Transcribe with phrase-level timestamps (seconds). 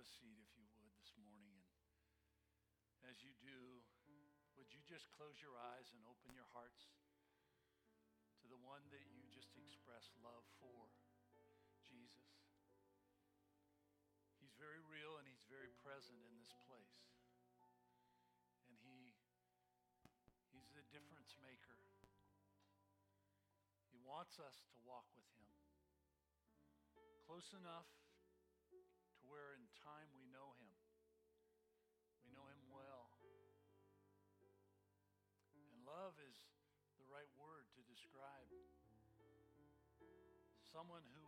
[0.00, 1.60] a seat if you would this morning.
[2.96, 3.84] And as you do,
[4.56, 6.88] would you just close your eyes and open your hearts
[8.40, 10.88] to the one that you just expressed love for,
[11.84, 12.32] Jesus?
[14.40, 17.04] He's very real and he's very present in this place.
[18.72, 19.12] And he
[20.48, 21.76] he's the difference maker.
[23.92, 25.52] He wants us to walk with him.
[27.28, 27.86] Close enough
[28.72, 28.80] to
[29.30, 30.72] where in time we know him.
[32.20, 33.16] We know him well.
[35.56, 36.36] And love is
[37.00, 38.52] the right word to describe
[40.70, 41.26] someone who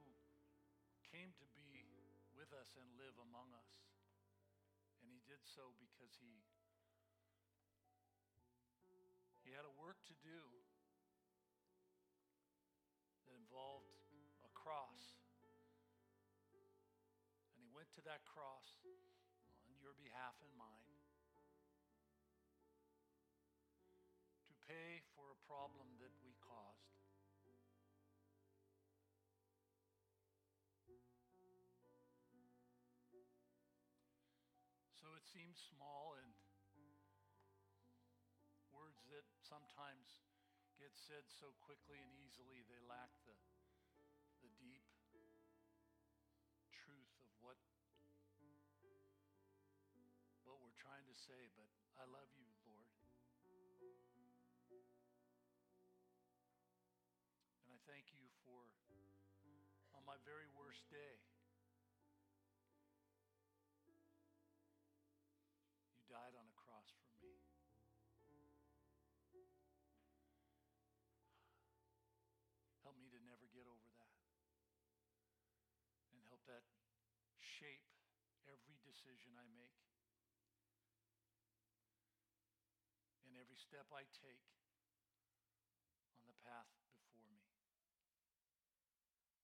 [1.02, 1.83] came to be
[2.30, 3.74] with us and live among us.
[5.02, 6.46] And he did so because he
[9.43, 10.62] he had a work to do
[17.93, 18.80] to that cross
[19.68, 20.96] on your behalf and mine
[24.49, 26.93] to pay for a problem that we caused.
[34.96, 36.30] So it seems small and
[38.73, 40.24] words that sometimes
[40.80, 43.37] get said so quickly and easily they lack the,
[50.73, 51.68] we're trying to say, but
[52.01, 52.88] I love you, Lord.
[57.60, 58.65] And I thank you for
[59.93, 61.20] on my very worst day
[65.93, 67.37] You died on a cross for me.
[72.81, 74.16] Help me to never get over that.
[76.16, 76.65] And help that
[77.37, 77.84] shape
[78.49, 79.92] every decision I make
[83.53, 84.49] every step I take
[86.17, 87.45] on the path before me.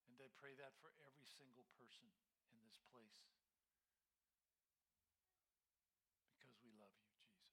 [0.09, 2.09] And I pray that for every single person
[2.49, 3.21] in this place
[6.25, 7.53] because we love you, Jesus.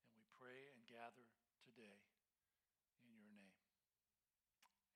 [0.00, 1.28] And we pray and gather
[1.60, 2.00] today
[3.04, 3.52] in your name.
[4.32, 4.88] Amen.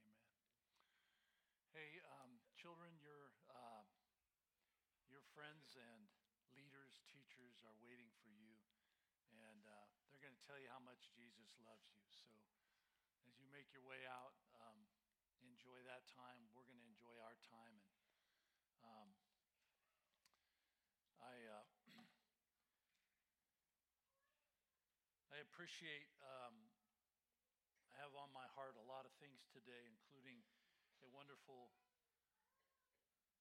[0.00, 0.16] Amen.
[1.76, 3.84] Hey, um, children, your, uh,
[5.12, 6.08] your friends and
[7.66, 8.54] are waiting for you.
[9.34, 12.04] And uh, they're going to tell you how much Jesus loves you.
[12.10, 12.30] So
[13.26, 14.86] as you make your way out, um,
[15.42, 16.46] enjoy that time.
[16.54, 17.76] We're going to enjoy our time.
[17.82, 19.10] And um,
[21.18, 21.66] I, uh,
[25.34, 26.70] I appreciate, um,
[27.90, 30.42] I have on my heart a lot of things today, including
[31.02, 31.74] a wonderful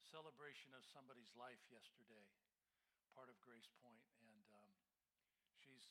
[0.07, 2.25] celebration of somebody's life yesterday,
[3.17, 4.78] part of Grace Point, and um,
[5.57, 5.89] she's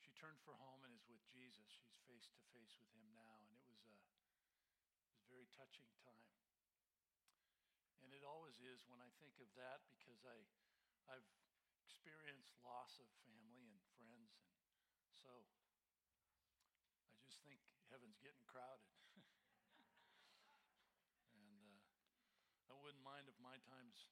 [0.00, 1.68] she turned for home and is with Jesus.
[1.68, 5.44] She's face to face with him now, and it was a it was a very
[5.52, 6.24] touching time.
[8.00, 10.40] And it always is when I think of that because I
[11.12, 11.28] I've
[11.84, 14.40] experienced loss of family and friends,
[15.04, 15.28] and so
[17.12, 17.60] I just think
[17.92, 18.88] heaven's getting crowded.
[21.36, 21.76] and uh,
[22.72, 24.08] I wouldn't mind if my time's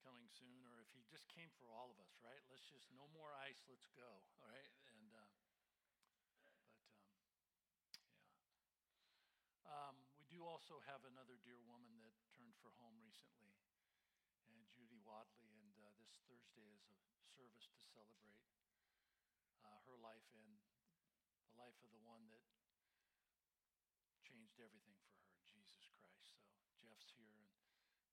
[0.00, 2.42] coming soon, or if he just came for all of us, right?
[2.52, 4.72] Let's just no more ice, let's go, all right?
[4.92, 5.80] And uh, but um,
[6.76, 7.16] yeah,
[9.66, 13.56] um, we do also have another dear woman that turned for home recently,
[14.48, 15.52] and Judy Wadley.
[15.56, 18.40] And uh, this Thursday is a service to celebrate
[19.64, 20.52] uh, her life and
[21.48, 22.44] the life of the one that
[24.24, 26.36] changed everything for her, Jesus Christ.
[26.60, 27.52] So Jeff's here, and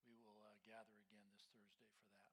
[0.08, 2.32] we will uh, gather again this Thursday for that.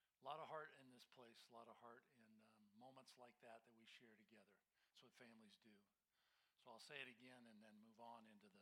[0.00, 2.28] So a lot of heart in this place, a lot of heart in
[2.60, 4.52] um, moments like that that we share together.
[4.92, 5.72] That's what families do.
[6.60, 8.60] So I'll say it again and then move on into the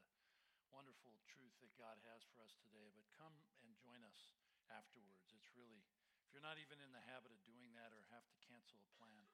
[0.71, 2.95] wonderful truth that God has for us today.
[2.95, 3.35] But come
[3.67, 4.39] and join us
[4.71, 5.35] afterwards.
[5.35, 5.83] It's really,
[6.23, 8.91] if you're not even in the habit of doing that or have to cancel a
[8.95, 9.27] plan,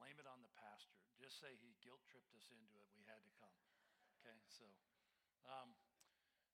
[0.00, 0.96] blame it on the pastor.
[1.20, 2.88] Just say he guilt tripped us into it.
[2.96, 3.52] We had to come.
[4.24, 4.64] Okay, so
[5.44, 5.76] um,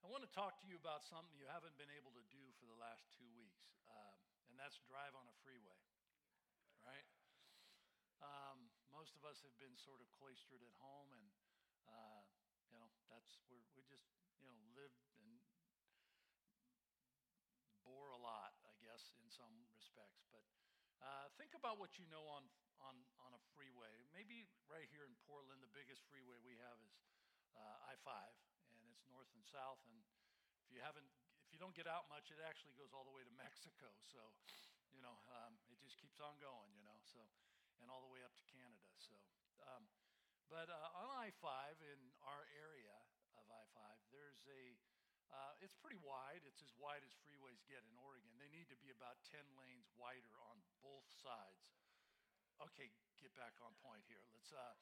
[0.03, 2.67] I want to talk to you about something you haven't been able to do for
[2.67, 4.19] the last two weeks, uh,
[4.52, 5.81] and that's drive on a freeway,
[6.84, 7.08] right?
[8.20, 11.26] Um, most of us have been sort of cloistered at home, and
[11.88, 12.20] uh,
[12.69, 14.04] you know that's where we just
[14.37, 15.40] you know, lived and
[17.87, 20.22] bore a lot, I guess, in some respects.
[20.28, 20.44] But
[21.00, 22.46] uh, think about what you know on,
[22.82, 24.06] on, on a freeway.
[24.14, 26.94] Maybe right here in Portland, the biggest freeway we have is
[27.54, 28.12] uh, I 5,
[28.75, 29.82] and it's north and south.
[29.87, 29.99] And
[30.62, 31.10] if you haven't,
[31.52, 33.93] if you don't get out much, it actually goes all the way to Mexico.
[34.00, 34.32] So,
[34.88, 36.72] you know, um, it just keeps on going.
[36.72, 37.20] You know, so
[37.84, 38.88] and all the way up to Canada.
[38.96, 39.12] So,
[39.60, 39.84] um,
[40.49, 42.96] but uh, on I-5 in our area
[43.37, 44.81] of I-5, there's a
[45.28, 46.40] uh, it's pretty wide.
[46.49, 48.32] It's as wide as freeways get in Oregon.
[48.40, 51.76] They need to be about 10 lanes wider on both sides.
[52.64, 52.88] Okay,
[53.20, 54.25] get back on point here.
[54.32, 54.56] Let's.
[54.56, 54.72] Uh,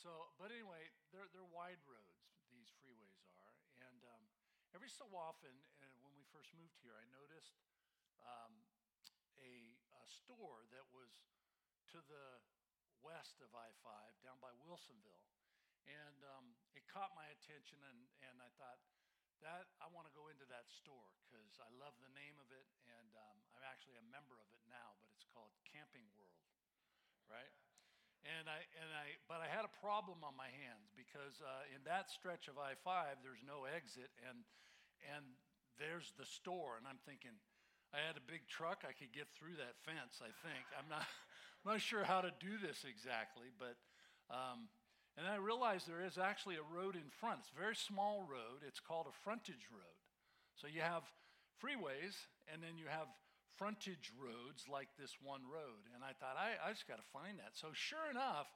[0.00, 2.24] so, but anyway, they're they're wide roads.
[2.48, 3.52] These freeways are,
[3.84, 4.24] and um,
[4.74, 5.52] every so often,
[6.30, 7.58] first moved here, I noticed
[8.22, 8.54] um,
[9.38, 11.10] a, a store that was
[11.90, 12.38] to the
[13.02, 13.82] west of I-5,
[14.22, 15.26] down by Wilsonville,
[15.90, 17.98] and um, it caught my attention, and
[18.30, 18.78] and I thought
[19.42, 22.68] that I want to go into that store because I love the name of it,
[22.86, 24.94] and um, I'm actually a member of it now.
[25.02, 26.46] But it's called Camping World,
[27.26, 27.50] right?
[28.22, 31.80] And I and I, but I had a problem on my hands because uh, in
[31.88, 34.44] that stretch of I-5, there's no exit, and
[35.08, 35.24] and
[35.80, 37.32] there's the store, and I'm thinking,
[37.90, 40.20] I had a big truck, I could get through that fence.
[40.22, 41.08] I think I'm not,
[41.64, 43.80] I'm not sure how to do this exactly, but.
[44.30, 44.70] Um,
[45.18, 47.42] and I realized there is actually a road in front.
[47.42, 48.62] It's a very small road.
[48.62, 49.98] It's called a frontage road.
[50.54, 51.02] So you have
[51.58, 52.16] freeways,
[52.48, 53.08] and then you have
[53.56, 55.84] frontage roads like this one road.
[55.92, 57.52] And I thought, I, I just got to find that.
[57.52, 58.48] So sure enough,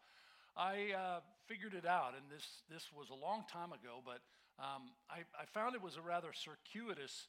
[0.57, 2.17] I uh, figured it out.
[2.17, 4.25] And this, this was a long time ago, but
[4.59, 7.27] um, I, I, found it was a rather circuitous,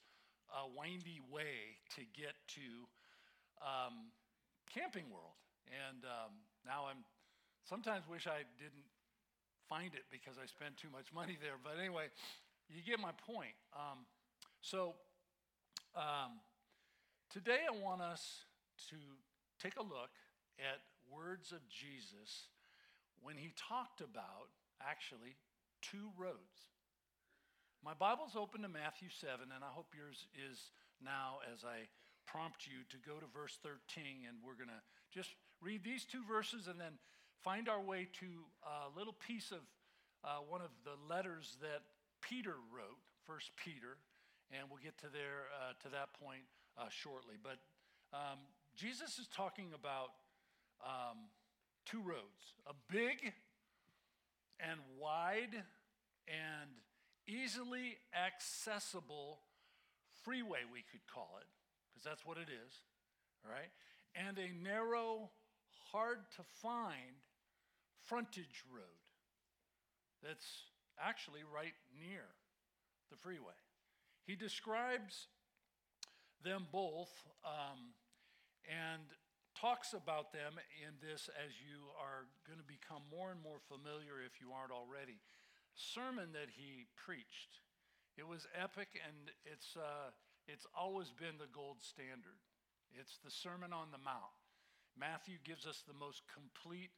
[0.50, 2.86] uh, windy way to get to
[3.58, 4.14] um,
[4.70, 5.34] Camping World.
[5.66, 7.02] And um, now I'm
[7.68, 8.86] sometimes wish I didn't
[9.68, 11.58] find it because I spend too much money there.
[11.58, 12.14] But anyway,
[12.70, 13.58] you get my point.
[13.74, 14.06] Um,
[14.62, 14.94] so
[15.96, 16.38] um,
[17.30, 18.46] today I want us
[18.90, 18.96] to
[19.60, 20.14] take a look
[20.58, 20.78] at
[21.10, 22.50] words of Jesus
[23.20, 25.34] when he talked about actually
[25.82, 26.70] two roads.
[27.86, 31.86] My Bible's open to Matthew 7, and I hope yours is now as I
[32.26, 34.82] prompt you to go to verse 13, and we're going to
[35.14, 35.30] just
[35.62, 36.98] read these two verses and then
[37.46, 38.26] find our way to
[38.66, 39.62] a little piece of
[40.26, 41.86] uh, one of the letters that
[42.18, 44.02] Peter wrote, First Peter,
[44.50, 46.42] and we'll get to there uh, to that point
[46.74, 47.38] uh, shortly.
[47.38, 47.62] But
[48.10, 48.42] um,
[48.74, 50.10] Jesus is talking about
[50.82, 51.30] um,
[51.86, 53.30] two roads: a big
[54.58, 55.62] and wide
[56.26, 56.70] and
[57.26, 59.40] easily accessible
[60.24, 61.46] freeway, we could call it,
[61.90, 62.72] because that's what it is,
[63.44, 63.70] all right?
[64.14, 65.30] And a narrow,
[65.92, 67.20] hard to find
[68.04, 69.02] frontage road
[70.22, 72.24] that's actually right near
[73.10, 73.58] the freeway.
[74.26, 75.28] He describes
[76.42, 77.10] them both
[77.44, 77.94] um,
[78.66, 79.02] and
[79.58, 84.20] talks about them in this as you are going to become more and more familiar
[84.24, 85.16] if you aren't already.
[85.76, 87.60] Sermon that he preached.
[88.16, 90.10] It was epic and it's, uh,
[90.48, 92.40] it's always been the gold standard.
[92.96, 94.32] It's the Sermon on the Mount.
[94.98, 96.96] Matthew gives us the most complete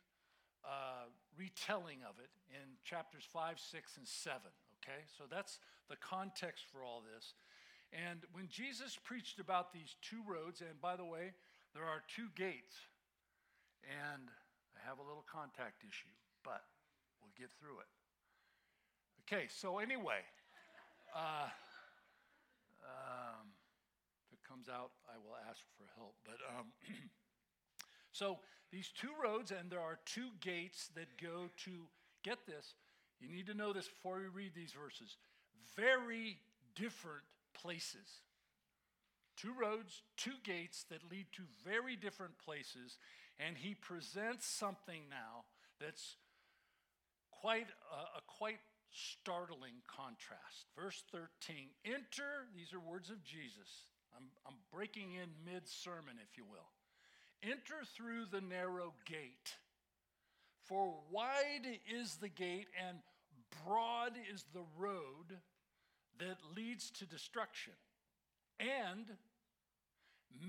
[0.62, 4.38] uh, retelling of it in chapters 5, 6, and 7.
[4.78, 5.02] Okay?
[5.19, 5.58] So that's
[5.90, 7.34] the context for all this.
[7.90, 11.32] And when Jesus preached about these two roads, and by the way,
[11.75, 12.76] there are two gates,
[13.82, 14.28] and
[14.76, 16.12] I have a little contact issue,
[16.44, 16.62] but
[17.20, 17.90] we'll get through it.
[19.30, 20.25] Okay, so anyway,
[21.14, 21.52] uh,
[22.80, 23.52] um,
[24.26, 26.14] if it comes out, I will ask for help.
[26.25, 26.73] But um,
[28.18, 28.38] So
[28.73, 31.70] these two roads, and there are two gates that go to,
[32.25, 32.75] get this,
[33.20, 35.16] you need to know this before we read these verses,
[35.76, 36.38] very
[36.75, 37.23] different
[37.54, 38.23] places.
[39.37, 42.99] Two roads, two gates that lead to very different places,
[43.38, 45.44] and he presents something now
[45.80, 46.16] that's
[47.30, 48.58] quite a, a quite
[48.90, 50.66] startling contrast.
[50.76, 53.87] Verse 13 Enter, these are words of Jesus.
[54.16, 56.68] I'm, I'm breaking in mid sermon, if you will.
[57.42, 59.57] Enter through the narrow gate.
[60.64, 62.99] For wide is the gate and
[63.64, 65.38] broad is the road
[66.18, 67.73] that leads to destruction,
[68.59, 69.07] and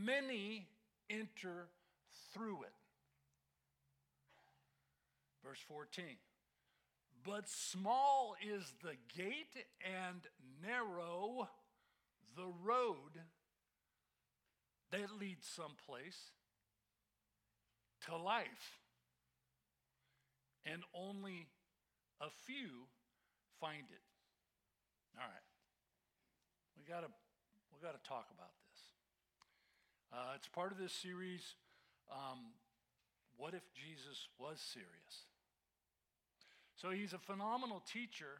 [0.03, 0.67] many
[1.09, 1.67] enter
[2.33, 2.73] through it.
[5.45, 6.05] Verse 14.
[7.25, 10.21] But small is the gate and
[10.65, 11.49] narrow
[12.35, 13.21] the road
[14.91, 16.31] that leads someplace
[18.07, 18.79] to life.
[20.65, 21.47] And only
[22.21, 22.87] a few
[23.59, 24.03] find it.
[25.17, 25.47] All right.
[26.77, 27.07] We got to
[27.73, 28.79] we got to talk about this.
[30.11, 31.55] Uh, it's part of this series.
[32.11, 32.53] Um,
[33.37, 35.27] what if Jesus was serious?
[36.79, 38.39] So he's a phenomenal teacher,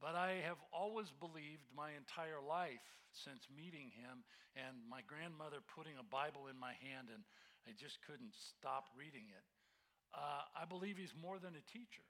[0.00, 2.80] But I have always believed my entire life
[3.12, 4.24] since meeting him
[4.56, 7.20] and my grandmother putting a Bible in my hand and
[7.68, 9.44] I just couldn't stop reading it.
[10.16, 12.08] Uh, I believe he's more than a teacher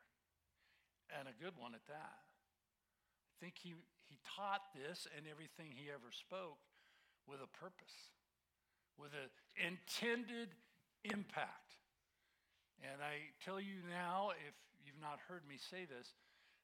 [1.10, 2.22] and a good one at that.
[2.22, 3.74] I think he,
[4.06, 6.62] he taught this and everything he ever spoke
[7.26, 8.14] with a purpose,
[8.94, 10.54] with an intended
[11.02, 11.74] impact.
[12.86, 16.14] And I tell you now, if you've not heard me say this,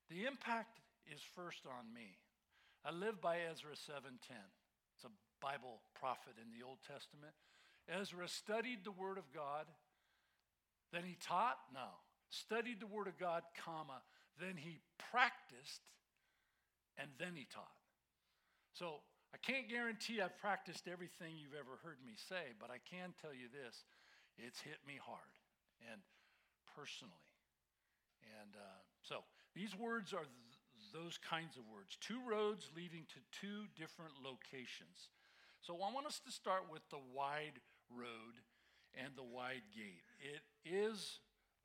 [0.08, 0.80] the impact
[1.10, 2.18] is first on me.
[2.84, 4.36] I live by Ezra 7:10.
[4.94, 7.34] It's a Bible prophet in the Old Testament.
[7.88, 9.66] Ezra studied the word of God,
[10.92, 11.58] then he taught?
[11.72, 11.86] No.
[12.30, 14.02] Studied the word of God, comma,
[14.40, 15.82] then he practiced
[16.98, 17.76] and then he taught.
[18.72, 19.00] So,
[19.34, 23.34] I can't guarantee I've practiced everything you've ever heard me say, but I can tell
[23.34, 23.84] you this
[24.38, 25.34] it's hit me hard
[25.92, 26.00] and
[26.74, 27.25] personally.
[28.42, 29.22] And uh, so
[29.54, 30.26] these words are
[30.92, 31.96] those kinds of words.
[32.00, 35.12] Two roads leading to two different locations.
[35.62, 37.58] So I want us to start with the wide
[37.90, 38.38] road
[38.94, 40.06] and the wide gate.
[40.22, 41.20] It is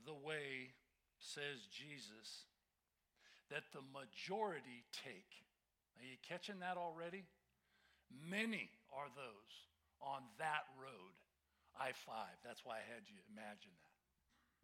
[0.06, 0.74] the way,
[1.20, 2.50] says Jesus,
[3.50, 5.46] that the majority take.
[6.00, 7.24] Are you catching that already?
[8.10, 9.54] Many are those
[10.02, 11.16] on that road,
[11.78, 12.16] I 5.
[12.44, 13.98] That's why I had you imagine that.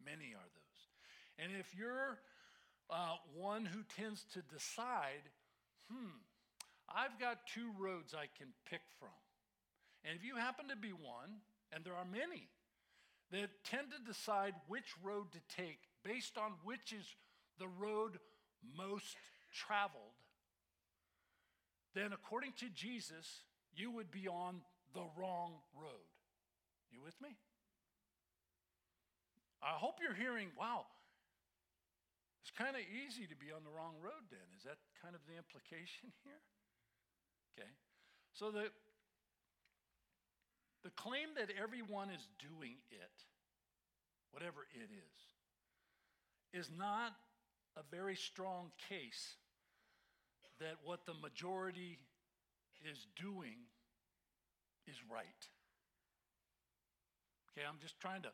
[0.02, 0.67] Many are those.
[1.38, 2.18] And if you're
[2.90, 5.22] uh, one who tends to decide,
[5.90, 6.18] hmm,
[6.88, 9.08] I've got two roads I can pick from.
[10.04, 11.40] And if you happen to be one,
[11.72, 12.48] and there are many
[13.30, 17.04] that tend to decide which road to take based on which is
[17.58, 18.18] the road
[18.76, 19.16] most
[19.52, 20.16] traveled,
[21.94, 23.42] then according to Jesus,
[23.74, 24.60] you would be on
[24.94, 26.08] the wrong road.
[26.90, 27.36] You with me?
[29.62, 30.86] I hope you're hearing, wow,
[32.48, 34.48] it's kind of easy to be on the wrong road then.
[34.56, 36.40] Is that kind of the implication here?
[37.52, 37.68] Okay.
[38.32, 38.72] So the
[40.80, 43.16] the claim that everyone is doing it,
[44.32, 45.20] whatever it is,
[46.56, 47.12] is not
[47.76, 49.36] a very strong case
[50.56, 51.98] that what the majority
[52.80, 53.68] is doing
[54.86, 55.42] is right.
[57.52, 58.32] Okay, I'm just trying to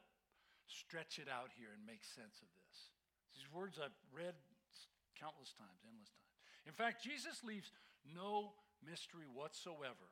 [0.69, 2.64] stretch it out here and make sense of this.
[3.35, 4.35] These words I've read
[5.19, 6.39] countless times, endless times.
[6.67, 7.71] In fact, Jesus leaves
[8.15, 10.11] no mystery whatsoever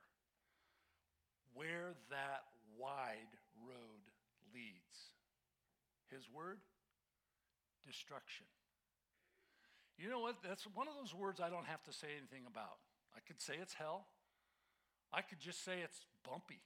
[1.55, 2.45] where that
[2.79, 4.05] wide road
[4.55, 5.13] leads.
[6.11, 6.59] His word?
[7.87, 8.47] Destruction.
[9.99, 10.37] You know what?
[10.43, 12.81] That's one of those words I don't have to say anything about.
[13.15, 14.07] I could say it's hell.
[15.13, 16.61] I could just say it's bumpy.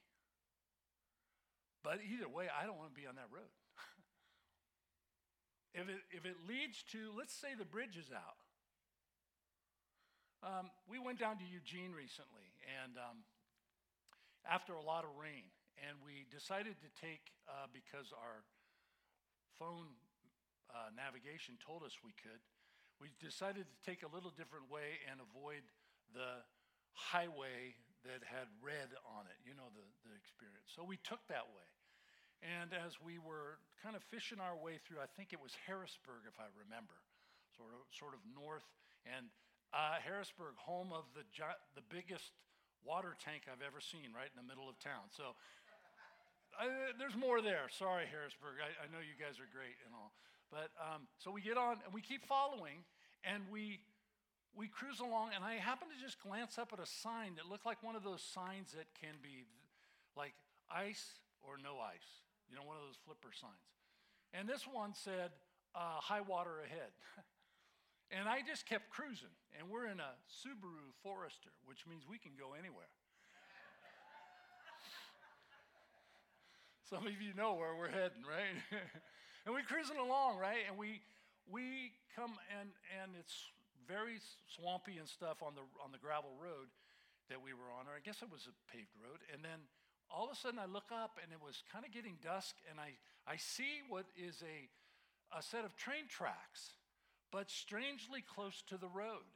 [1.83, 3.51] But either way, I don't want to be on that road.
[5.77, 8.41] If it, if it leads to, let's say the bridge is out.
[10.41, 13.21] Um, we went down to Eugene recently, and um,
[14.41, 15.45] after a lot of rain,
[15.77, 18.41] and we decided to take, uh, because our
[19.61, 19.93] phone
[20.73, 22.41] uh, navigation told us we could,
[22.97, 25.61] we decided to take a little different way and avoid
[26.17, 26.41] the
[26.97, 30.73] highway that had red on it, you know, the, the experience.
[30.73, 31.69] So we took that way.
[32.45, 36.29] And as we were kind of fishing our way through, I think it was Harrisburg,
[36.29, 36.93] if I remember,
[37.57, 38.65] sort of, sort of north.
[39.09, 39.33] And
[39.73, 41.25] uh, Harrisburg, home of the,
[41.73, 42.33] the biggest
[42.85, 45.09] water tank I've ever seen, right in the middle of town.
[45.09, 45.33] So
[46.55, 47.67] I, there's more there.
[47.73, 48.61] Sorry, Harrisburg.
[48.61, 50.13] I, I, know you guys are great and all.
[50.53, 52.85] But um, so we get on and we keep following,
[53.27, 53.83] and we
[54.55, 57.67] we cruise along, and I happen to just glance up at a sign that looked
[57.67, 59.45] like one of those signs that can be
[60.15, 60.33] like
[60.71, 63.67] ice or no ice you know, one of those flipper signs.
[64.33, 65.31] And this one said,
[65.75, 66.91] uh, high water ahead.
[68.15, 69.35] and I just kept cruising.
[69.59, 72.89] And we're in a Subaru Forester, which means we can go anywhere.
[76.89, 78.55] Some of you know where we're heading, right?
[79.45, 80.63] and we're cruising along, right?
[80.67, 81.01] And we
[81.47, 83.51] we come and and it's
[83.87, 84.19] very
[84.51, 86.67] swampy and stuff on the on the gravel road
[87.29, 89.19] that we were on, or I guess it was a paved road.
[89.31, 89.67] And then
[90.11, 92.79] all of a sudden I look up and it was kind of getting dusk and
[92.79, 92.95] I,
[93.27, 96.71] I see what is a, a set of train tracks,
[97.31, 99.27] but strangely close to the road.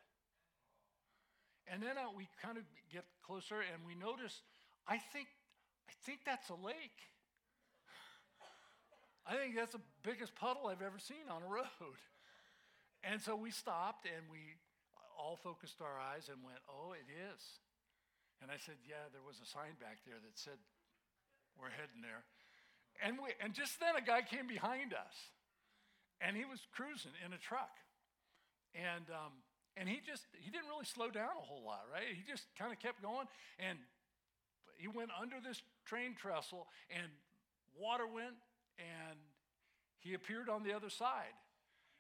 [1.67, 4.41] And then uh, we kind of get closer and we notice,
[4.87, 5.27] I think,
[5.87, 6.99] I think that's a lake.
[9.27, 11.99] I think that's the biggest puddle I've ever seen on a road.
[13.03, 14.39] And so we stopped and we
[15.17, 17.41] all focused our eyes and went, oh, it is.
[18.41, 20.57] And I said, Yeah, there was a sign back there that said,
[21.55, 22.25] We're heading there.
[23.01, 25.15] And, we, and just then a guy came behind us,
[26.19, 27.71] and he was cruising in a truck.
[28.75, 29.41] And um,
[29.77, 32.09] And he just, he didn't really slow down a whole lot, right?
[32.11, 33.27] He just kind of kept going.
[33.57, 33.79] And
[34.77, 37.07] he went under this train trestle, and
[37.77, 38.35] water went,
[38.77, 39.17] and
[39.99, 41.37] he appeared on the other side.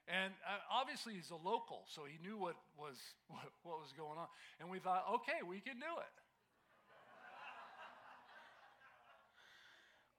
[0.07, 4.17] And uh, obviously, he's a local, so he knew what was, what, what was going
[4.17, 4.27] on.
[4.59, 6.15] And we thought, okay, we can do it.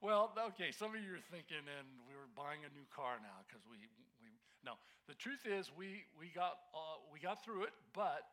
[0.03, 3.39] Well, okay, some of you are thinking, and we were buying a new car now
[3.47, 3.79] because we,
[4.19, 4.35] we,
[4.67, 4.75] no.
[5.07, 8.27] The truth is, we, we, got, uh, we got through it, but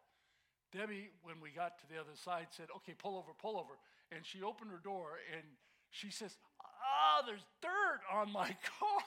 [0.74, 3.78] Debbie, when we got to the other side, said, okay, pull over, pull over.
[4.10, 5.46] And she opened her door and
[5.94, 8.50] she says, ah, there's dirt on my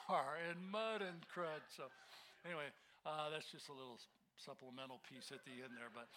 [0.07, 1.67] car and mud and crud.
[1.67, 1.91] So,
[2.47, 2.71] anyway,
[3.03, 3.99] uh, that's just a little
[4.39, 5.91] supplemental piece at the end there.
[5.91, 6.07] But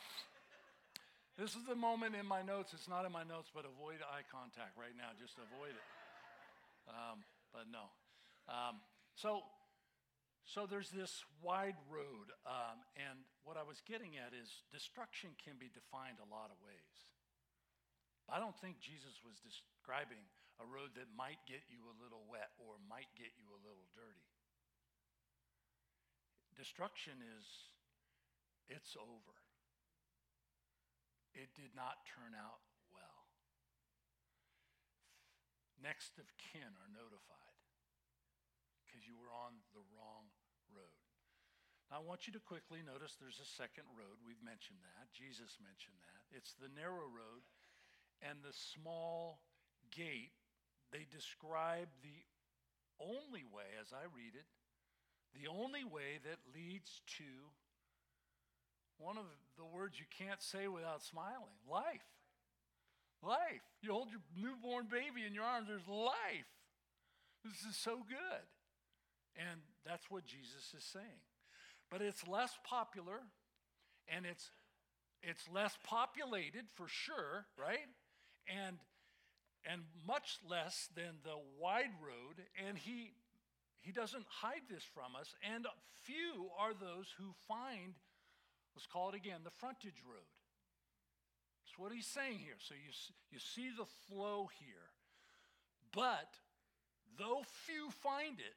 [1.35, 2.71] this is the moment in my notes.
[2.71, 5.11] It's not in my notes, but avoid eye contact right now.
[5.19, 5.87] Just avoid it.
[6.87, 7.91] Um, but no.
[8.47, 8.79] Um,
[9.15, 9.43] so,
[10.45, 15.59] so there's this wide road, um, and what I was getting at is destruction can
[15.59, 17.11] be defined a lot of ways.
[18.27, 20.23] I don't think Jesus was describing
[20.59, 23.87] a road that might get you a little wet or might get you a little
[23.95, 24.27] dirty.
[26.59, 27.47] Destruction is,
[28.67, 29.37] it's over.
[31.37, 32.66] It did not turn out
[35.81, 37.61] next of kin are notified
[38.85, 40.33] because you were on the wrong
[40.73, 41.01] road.
[41.91, 44.19] Now, I want you to quickly notice there's a second road.
[44.27, 45.13] We've mentioned that.
[45.15, 46.21] Jesus mentioned that.
[46.35, 47.47] It's the narrow road
[48.25, 49.39] and the small
[49.95, 50.35] gate.
[50.91, 52.27] They describe the
[52.99, 54.49] only way, as I read it,
[55.37, 57.29] the only way that leads to
[58.99, 59.29] one of
[59.59, 62.16] the words you can't say without smiling life.
[63.27, 63.65] Life.
[63.83, 66.51] You hold your newborn baby in your arms, there's life.
[67.45, 68.47] This is so good.
[69.37, 71.23] And that's what Jesus is saying.
[71.91, 73.21] But it's less popular
[74.09, 74.51] and it's
[75.23, 77.89] it's less populated for sure, right?
[78.49, 78.79] And
[79.69, 83.13] and much less than the wide road and he
[83.81, 85.67] he doesn't hide this from us and
[86.03, 87.95] few are those who find
[88.75, 90.36] let's call it again the frontage road
[91.79, 92.59] what he's saying here.
[92.59, 92.93] So you,
[93.31, 94.91] you see the flow here.
[95.95, 96.29] But
[97.19, 98.57] though few find it,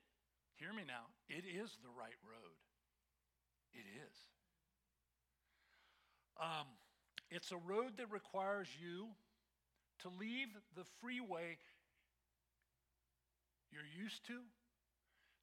[0.55, 2.57] hear me now, it is the right road.
[3.73, 4.15] It is.
[6.39, 6.67] Um,
[7.29, 9.07] it's a road that requires you
[9.99, 11.57] to leave the freeway
[13.71, 14.39] you're used to,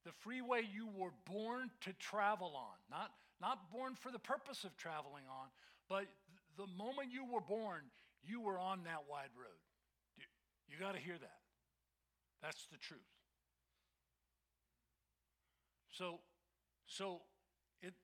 [0.05, 4.77] the freeway you were born to travel on, not, not born for the purpose of
[4.77, 5.49] traveling on,
[5.89, 6.07] but
[6.57, 7.83] the moment you were born,
[8.23, 9.61] you were on that wide road.
[10.69, 11.41] You, got to hear that.
[12.43, 13.01] That's the truth.
[15.91, 16.21] So,
[16.87, 17.23] so
[17.83, 17.95] it,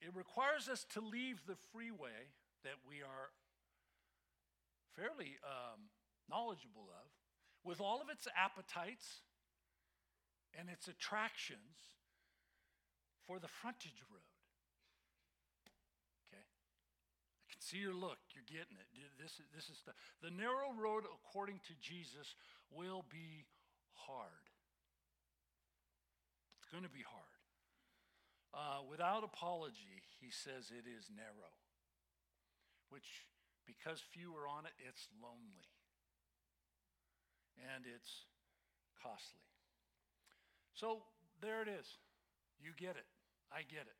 [0.00, 2.30] it requires us to leave the freeway
[2.62, 3.30] that we are
[4.94, 5.90] fairly um,
[6.30, 7.10] knowledgeable of,
[7.64, 9.22] with all of its appetites
[10.58, 11.94] and its attractions,
[13.26, 14.33] for the frontage road.
[17.64, 18.20] See your look.
[18.36, 18.88] You're getting it.
[19.16, 22.36] This is, this is the, the narrow road, according to Jesus,
[22.68, 23.48] will be
[23.96, 24.44] hard.
[26.60, 27.40] It's going to be hard.
[28.52, 31.56] Uh, without apology, he says it is narrow,
[32.92, 33.24] which,
[33.64, 35.72] because few are on it, it's lonely
[37.72, 38.28] and it's
[39.00, 39.40] costly.
[40.74, 41.00] So
[41.40, 41.86] there it is.
[42.60, 43.08] You get it.
[43.50, 43.98] I get it.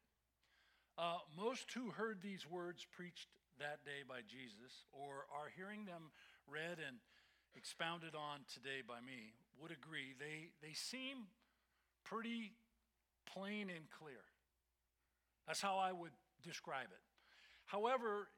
[0.99, 6.11] Uh, most who heard these words preached that day by Jesus or are hearing them
[6.47, 6.99] read and
[7.57, 11.31] expounded on today by me would agree they, they seem
[12.03, 12.53] pretty
[13.27, 14.23] plain and clear.
[15.47, 16.13] That's how I would
[16.43, 17.03] describe it.
[17.67, 18.29] However,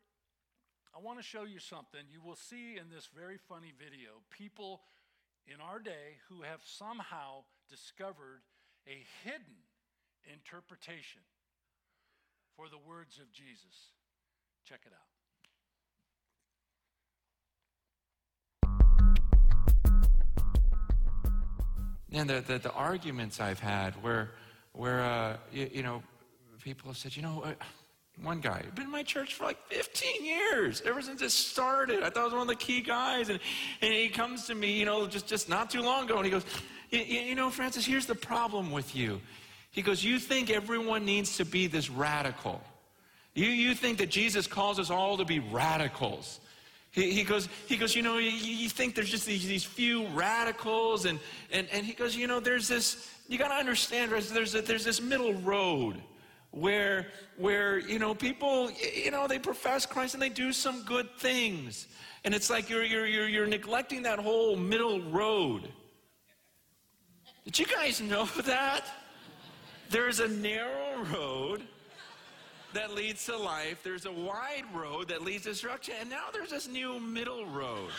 [0.94, 2.00] I want to show you something.
[2.10, 4.82] You will see in this very funny video people
[5.46, 8.42] in our day who have somehow discovered
[8.86, 9.66] a hidden
[10.32, 11.22] interpretation
[12.56, 13.95] for the words of Jesus.
[14.68, 15.06] Check it out.
[22.10, 24.32] And the, the, the arguments I've had where,
[24.72, 26.02] where uh, you, you, know,
[26.64, 27.52] people have said, you know, uh,
[28.20, 32.02] one guy, been in my church for like 15 years, ever since it started.
[32.02, 33.28] I thought I was one of the key guys.
[33.28, 33.38] And,
[33.82, 36.30] and he comes to me, you know, just, just not too long ago, and he
[36.32, 36.44] goes,
[36.90, 39.20] you know, Francis, here's the problem with you.
[39.70, 42.62] He goes, You think everyone needs to be this radical.
[43.36, 46.40] You, you think that Jesus calls us all to be radicals.
[46.90, 50.06] He, he goes, he goes, you know, you, you think there's just these, these few
[50.08, 51.20] radicals, and,
[51.52, 54.84] and, and he goes, you know, there's this, you got to understand, there's, a, there's
[54.84, 56.02] this middle road
[56.52, 61.06] where where you know people you know they profess Christ and they do some good
[61.18, 61.86] things.
[62.24, 65.68] And it's like you're you're you're, you're neglecting that whole middle road.
[67.44, 68.86] Did you guys know that?
[69.90, 71.62] There's a narrow road
[72.76, 76.50] that leads to life there's a wide road that leads to destruction and now there's
[76.50, 77.90] this new middle road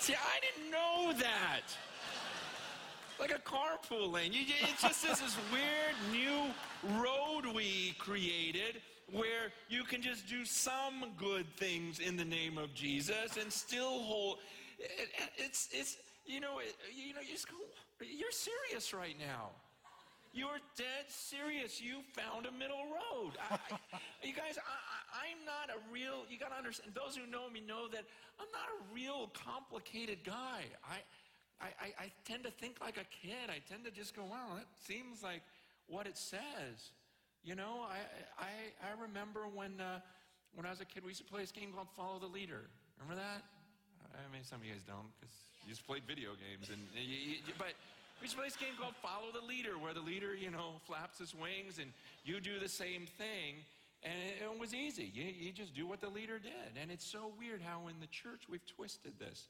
[0.00, 1.62] see i didn't know that
[3.18, 4.32] like a carpool lane.
[4.32, 10.44] You, it's just this, this weird new road we created where you can just do
[10.44, 14.38] some good things in the name of Jesus and still hold.
[14.78, 17.56] It, it's it's you know it, you know you just go.
[18.00, 19.50] You're serious right now.
[20.38, 21.82] You're dead serious.
[21.82, 23.34] You found a middle road.
[23.50, 23.58] I,
[24.22, 26.22] you guys, I, am not a real.
[26.30, 26.94] You got to understand.
[26.94, 28.06] Those who know me know that
[28.38, 30.70] I'm not a real complicated guy.
[30.86, 31.02] I.
[31.58, 33.50] I, I, tend to think like a kid.
[33.50, 35.42] I tend to just go, wow, that seems like
[35.88, 36.94] what it says.
[37.42, 37.98] You know, I,
[38.38, 39.98] I, I remember when, uh,
[40.54, 42.70] when I was a kid, we used to play this game called Follow the Leader.
[43.02, 43.42] Remember that?
[44.14, 45.34] I mean, some of you guys don't because
[45.66, 46.70] you just played video games.
[46.70, 47.74] And, you, you, but
[48.20, 50.80] we used to play this game called Follow the Leader, where the leader, you know,
[50.86, 51.92] flaps his wings and
[52.24, 53.62] you do the same thing.
[54.02, 55.10] And it, it was easy.
[55.14, 56.80] You, you just do what the leader did.
[56.80, 59.48] And it's so weird how in the church we've twisted this.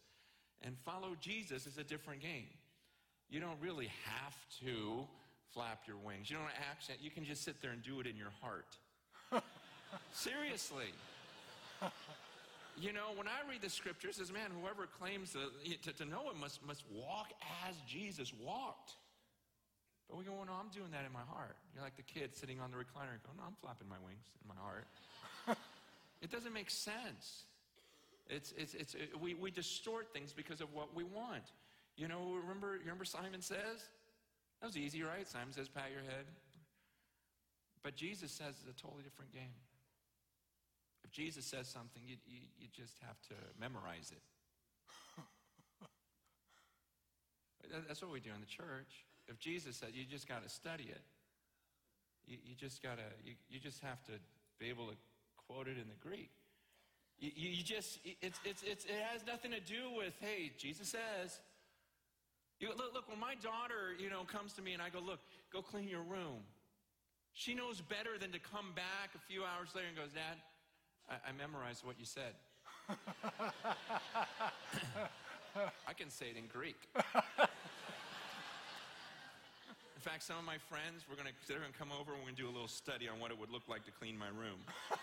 [0.62, 2.48] And follow Jesus is a different game.
[3.30, 5.06] You don't really have to
[5.52, 6.30] flap your wings.
[6.30, 6.98] You don't accent.
[7.00, 8.76] You can just sit there and do it in your heart.
[10.12, 10.92] Seriously.
[12.80, 15.50] You know, when I read the scriptures, says, man, whoever claims to,
[15.82, 17.32] to, to, know him must, must walk
[17.68, 18.92] as Jesus walked.
[20.08, 21.56] But we go, well, no, I'm doing that in my heart.
[21.74, 24.24] You're like the kid sitting on the recliner and go, no, I'm flapping my wings
[24.40, 24.86] in my heart.
[26.22, 27.44] it doesn't make sense.
[28.28, 31.44] It's, it's, it's, it, we, we distort things because of what we want.
[31.96, 33.90] You know, remember, you remember Simon says?
[34.60, 35.26] That was easy, right?
[35.26, 36.26] Simon says, pat your head.
[37.82, 39.54] But Jesus says it's a totally different game.
[41.08, 44.20] If Jesus says something, you, you, you just have to memorize it.
[47.88, 49.06] That's what we do in the church.
[49.26, 51.00] If Jesus said, you just got to study it.
[52.26, 54.12] You, you just got to, you, you just have to
[54.60, 54.96] be able to
[55.48, 56.28] quote it in the Greek.
[57.18, 61.40] You, you just, it's, it's, it's, it has nothing to do with, hey, Jesus says.
[62.60, 65.20] You, look, look, when my daughter, you know, comes to me and I go, look,
[65.50, 66.44] go clean your room.
[67.32, 70.36] She knows better than to come back a few hours later and goes, Dad,
[71.10, 72.34] I, I memorized what you said.
[75.86, 76.76] I can say it in Greek.
[79.96, 82.26] In fact, some of my friends, we're gonna, they're going to come over and we're
[82.30, 84.28] going to do a little study on what it would look like to clean my
[84.28, 84.60] room.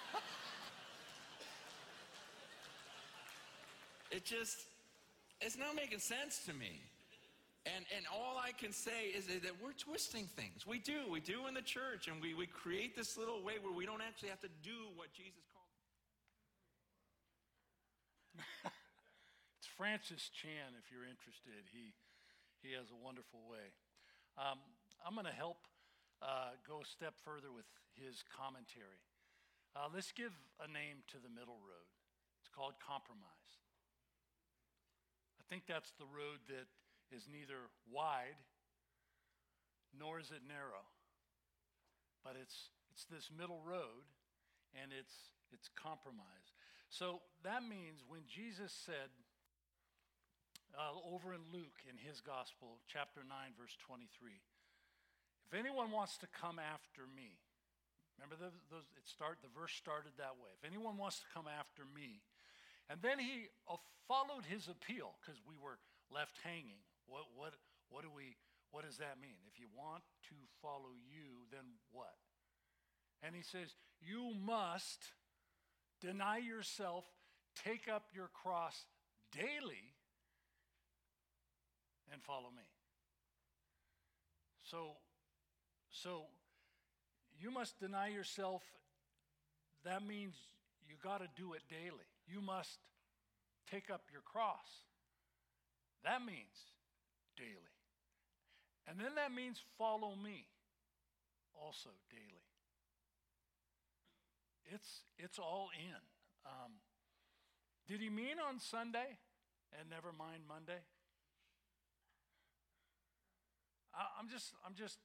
[4.12, 4.64] It just,
[5.42, 6.80] it's not making sense to me.
[7.66, 10.66] And, and all I can say is that we're twisting things.
[10.66, 11.12] We do.
[11.12, 12.08] We do in the church.
[12.08, 15.12] And we, we create this little way where we don't actually have to do what
[15.12, 15.34] Jesus.
[19.60, 21.68] it's Francis Chan, if you're interested.
[21.72, 21.96] He,
[22.64, 23.74] he has a wonderful way.
[24.38, 24.60] Um,
[25.04, 25.68] I'm going to help
[26.22, 29.04] uh, go a step further with his commentary.
[29.76, 30.32] Uh, let's give
[30.64, 31.90] a name to the middle road.
[32.40, 33.52] It's called compromise.
[35.40, 36.68] I think that's the road that
[37.12, 38.40] is neither wide
[39.94, 40.84] nor is it narrow.
[42.24, 44.08] But it's, it's this middle road
[44.74, 46.55] and it's, it's compromise.
[46.96, 49.12] So that means when Jesus said
[50.80, 54.08] uh, over in Luke in his gospel, chapter 9, verse 23,
[55.44, 57.36] if anyone wants to come after me,
[58.16, 60.56] remember the, those, it start, the verse started that way.
[60.56, 62.24] If anyone wants to come after me,
[62.88, 63.76] and then he uh,
[64.08, 65.76] followed his appeal because we were
[66.08, 66.80] left hanging.
[67.12, 67.60] What, what,
[67.92, 68.40] what, do we,
[68.72, 69.44] what does that mean?
[69.52, 72.16] If you want to follow you, then what?
[73.20, 75.12] And he says, You must
[76.02, 77.06] deny yourself,
[77.64, 78.86] take up your cross
[79.32, 79.94] daily,
[82.12, 82.64] and follow me.
[84.64, 84.94] So,
[85.92, 86.24] so
[87.40, 88.64] you must deny yourself.
[89.84, 90.36] That means
[90.88, 92.08] you got to do it daily.
[92.28, 92.80] You must
[93.70, 94.86] take up your cross.
[96.04, 96.74] That means
[97.38, 97.76] daily.
[98.88, 100.48] And then that means follow me
[101.60, 102.45] also daily.
[104.74, 106.02] It's, it's all in.
[106.46, 106.74] Um,
[107.88, 109.18] did he mean on Sunday
[109.80, 110.82] and never mind Monday?
[113.94, 114.98] I, am just, I'm just,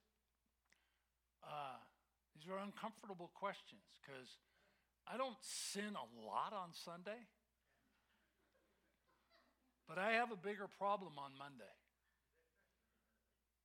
[1.45, 1.79] uh,
[2.35, 4.39] these are uncomfortable questions because
[5.07, 7.29] I don't sin a lot on Sunday,
[9.89, 11.75] but I have a bigger problem on Monday.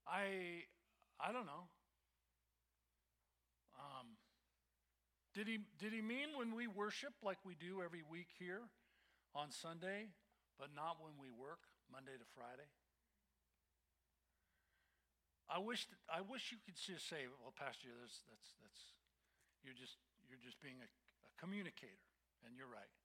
[0.08, 0.66] I
[1.20, 1.66] I don't know.
[3.80, 4.18] Um,
[5.36, 8.72] did he, did he mean when we worship like we do every week here
[9.36, 10.08] on Sunday,
[10.56, 11.60] but not when we work
[11.92, 12.72] Monday to Friday?
[15.52, 18.82] I wish, I wish you could just say, well, Pastor, that's, that's, that's,
[19.60, 22.08] you're just, you're just being a, a communicator,
[22.48, 22.96] and you're right.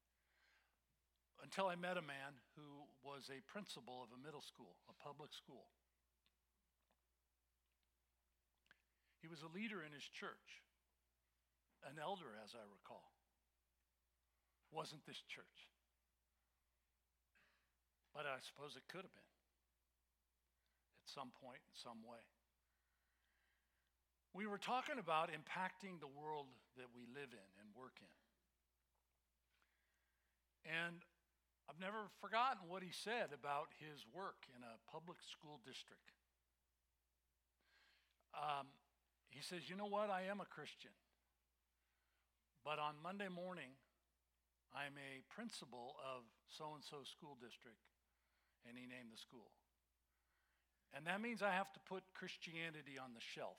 [1.42, 5.34] Until I met a man who was a principal of a middle school, a public
[5.34, 5.66] school.
[9.18, 10.64] He was a leader in his church,
[11.88, 13.12] an elder, as I recall.
[14.70, 15.68] Wasn't this church?
[18.14, 19.34] But I suppose it could have been
[21.02, 22.22] at some point, in some way.
[24.30, 26.46] We were talking about impacting the world
[26.78, 28.14] that we live in and work in.
[30.70, 31.02] And
[31.66, 36.14] I've never forgotten what he said about his work in a public school district.
[38.34, 38.70] Um,
[39.30, 40.10] he says, You know what?
[40.10, 40.94] I am a Christian.
[42.64, 43.72] But on Monday morning,
[44.76, 47.80] I'm a principal of so and so school district.
[48.68, 49.48] And he named the school.
[50.92, 53.56] And that means I have to put Christianity on the shelf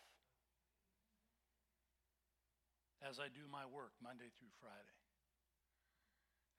[3.01, 4.97] as I do my work Monday through Friday.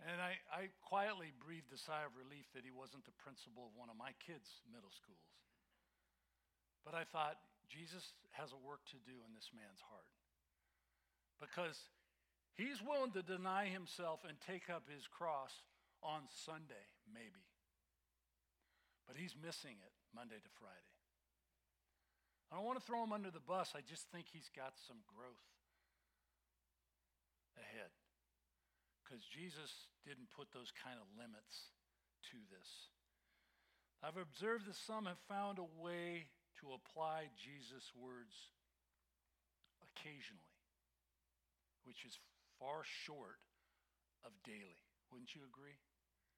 [0.03, 3.79] And I, I quietly breathed a sigh of relief that he wasn't the principal of
[3.79, 5.31] one of my kids' middle schools.
[6.83, 7.39] But I thought,
[7.71, 8.03] Jesus
[8.35, 10.11] has a work to do in this man's heart.
[11.39, 11.79] Because
[12.57, 15.53] he's willing to deny himself and take up his cross
[16.03, 17.47] on Sunday, maybe.
[19.07, 20.93] But he's missing it Monday to Friday.
[22.53, 23.73] I don't want to throw him under the bus.
[23.73, 25.49] I just think he's got some growth
[27.57, 27.89] ahead.
[29.01, 31.73] Because Jesus didn't put those kind of limits
[32.29, 32.93] to this.
[34.05, 36.29] I've observed that some have found a way
[36.61, 38.35] to apply Jesus' words
[39.81, 40.59] occasionally,
[41.85, 42.19] which is
[42.63, 43.43] far short
[44.23, 44.87] of daily.
[45.11, 45.83] Wouldn't you agree?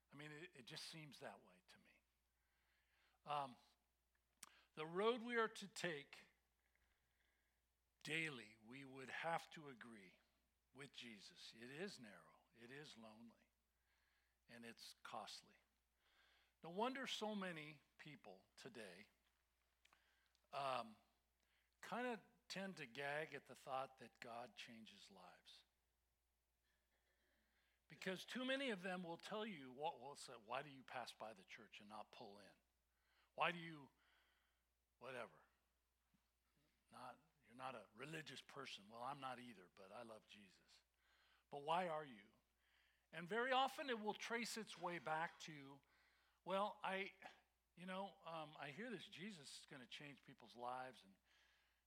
[0.09, 1.93] I mean, it, it just seems that way to me.
[3.29, 3.51] Um,
[4.81, 6.25] the road we are to take
[8.09, 10.17] daily, we would have to agree,
[10.75, 11.55] with Jesus.
[11.63, 13.39] It is narrow, it is lonely,
[14.51, 15.55] and it's costly.
[16.63, 19.07] No wonder so many people today
[20.53, 20.99] um,
[21.83, 22.19] kind of
[22.51, 25.64] tend to gag at the thought that God changes lives.
[28.05, 31.17] Because too many of them will tell you, what, will say, why do you pass
[31.17, 32.55] by the church and not pull in?
[33.33, 33.89] Why do you,
[35.01, 35.33] whatever?
[36.93, 37.17] Not,
[37.49, 38.85] you're not a religious person.
[38.93, 40.69] Well, I'm not either, but I love Jesus.
[41.49, 42.29] But why are you?
[43.17, 45.57] And very often it will trace its way back to,
[46.45, 47.09] well, I,
[47.81, 51.01] you know, um, I hear this Jesus is going to change people's lives.
[51.01, 51.17] And,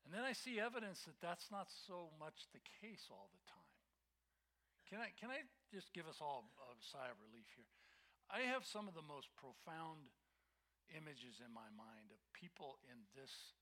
[0.10, 3.57] and then I see evidence that that's not so much the case all the time.
[4.88, 7.68] Can I, can I just give us all a sigh of relief here?
[8.32, 10.08] I have some of the most profound
[10.96, 13.56] images in my mind of people in this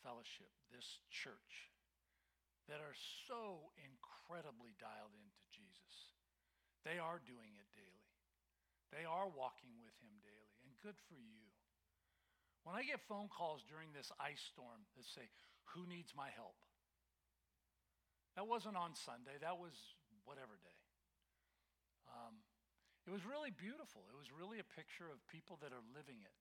[0.00, 1.68] fellowship, this church,
[2.64, 2.96] that are
[3.28, 6.16] so incredibly dialed into Jesus.
[6.88, 8.08] They are doing it daily.
[8.88, 11.44] They are walking with him daily, and good for you.
[12.64, 15.28] When I get phone calls during this ice storm that say,
[15.76, 16.56] Who needs my help?
[18.36, 19.76] That wasn't on Sunday, that was
[20.24, 20.80] whatever day.
[22.08, 22.40] Um,
[23.04, 24.06] it was really beautiful.
[24.08, 26.36] It was really a picture of people that are living it.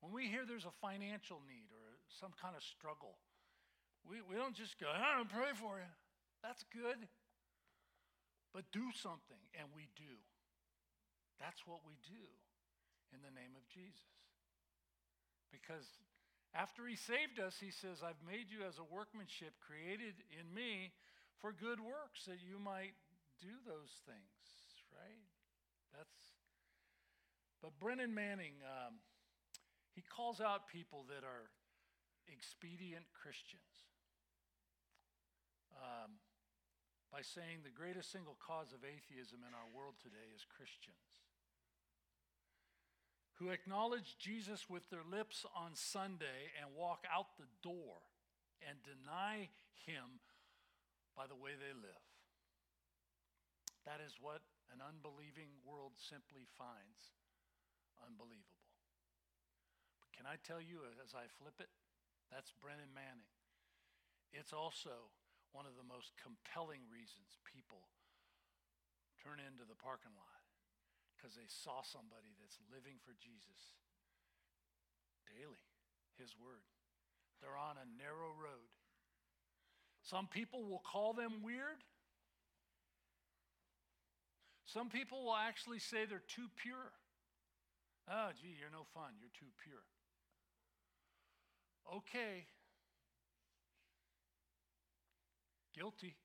[0.00, 3.20] When we hear there's a financial need or some kind of struggle,
[4.04, 5.92] we, we don't just go, I don't pray for you.
[6.40, 7.08] That's good.
[8.50, 10.18] But do something, and we do.
[11.38, 12.26] That's what we do
[13.14, 14.10] in the name of Jesus.
[15.54, 15.86] Because
[16.54, 20.90] after he saved us, he says, I've made you as a workmanship created in me
[21.38, 22.98] for good works that you might
[23.38, 24.34] do those things,
[24.90, 25.24] right?
[25.94, 26.18] That's.
[27.62, 28.98] But Brennan Manning, um,
[29.94, 31.52] he calls out people that are
[32.26, 33.86] expedient Christians
[35.76, 36.18] um,
[37.12, 41.29] by saying the greatest single cause of atheism in our world today is Christians
[43.40, 48.04] who acknowledge Jesus with their lips on Sunday and walk out the door
[48.60, 49.48] and deny
[49.88, 50.20] him
[51.16, 52.04] by the way they live.
[53.88, 57.16] That is what an unbelieving world simply finds
[58.04, 58.68] unbelievable.
[60.04, 61.72] But can I tell you, as I flip it,
[62.28, 63.32] that's Brennan Manning.
[64.36, 65.08] It's also
[65.56, 67.88] one of the most compelling reasons people
[69.16, 70.39] turn into the parking lot
[71.20, 73.76] because they saw somebody that's living for Jesus
[75.28, 75.68] daily,
[76.16, 76.64] his word.
[77.44, 78.68] They're on a narrow road
[80.02, 81.84] Some people will call them weird.
[84.64, 86.92] Some people will actually say they're too pure.
[88.08, 89.12] Oh, gee, you're no fun.
[89.20, 89.84] You're too pure.
[92.00, 92.46] Okay.
[95.74, 96.16] Guilty.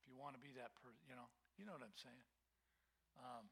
[0.00, 2.24] If you want to be that person, you know, you know what I'm saying.
[3.18, 3.48] Um,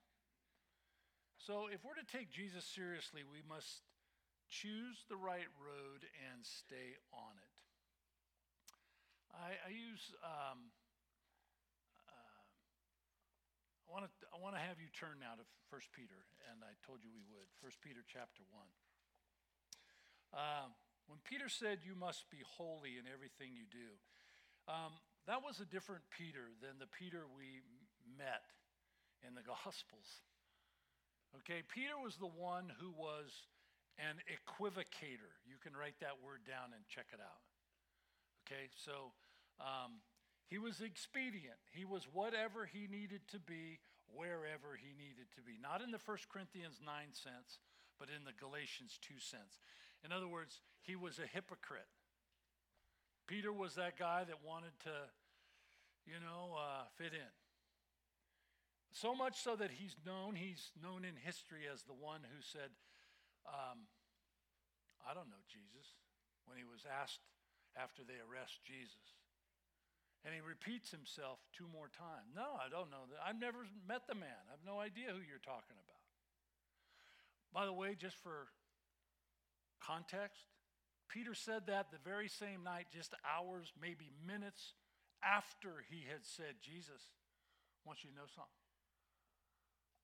[1.47, 3.87] so if we're to take Jesus seriously, we must
[4.51, 7.57] choose the right road and stay on it.
[9.31, 10.11] I, I use.
[10.27, 10.75] Um,
[12.03, 12.43] uh,
[13.79, 14.11] I want to.
[14.35, 17.23] I want to have you turn now to First Peter, and I told you we
[17.31, 17.47] would.
[17.63, 18.71] First Peter chapter one.
[20.35, 20.75] Um,
[21.07, 23.95] when Peter said, "You must be holy in everything you do,"
[24.67, 24.99] um,
[25.31, 27.63] that was a different Peter than the Peter we
[28.19, 28.51] met
[29.23, 30.27] in the Gospels.
[31.43, 33.47] Okay, Peter was the one who was
[33.99, 35.33] an equivocator.
[35.47, 37.43] You can write that word down and check it out.
[38.45, 39.17] Okay, so
[39.59, 40.05] um,
[40.47, 41.59] he was expedient.
[41.73, 45.59] He was whatever he needed to be, wherever he needed to be.
[45.59, 47.59] Not in the 1 Corinthians 9 sense,
[47.99, 49.59] but in the Galatians 2 sense.
[50.05, 51.91] In other words, he was a hypocrite.
[53.27, 54.95] Peter was that guy that wanted to,
[56.07, 57.33] you know, uh, fit in.
[58.97, 62.73] So much so that he's known, he's known in history as the one who said,
[63.45, 63.85] um,
[65.05, 66.01] I don't know Jesus,
[66.49, 67.21] when he was asked
[67.77, 69.21] after they arrest Jesus.
[70.25, 72.33] And he repeats himself two more times.
[72.33, 73.21] No, I don't know that.
[73.21, 74.41] I've never met the man.
[74.49, 76.05] I have no idea who you're talking about.
[77.53, 78.49] By the way, just for
[79.77, 80.49] context,
[81.13, 84.73] Peter said that the very same night, just hours, maybe minutes
[85.21, 87.13] after he had said, Jesus,
[87.85, 88.66] I want you to know something.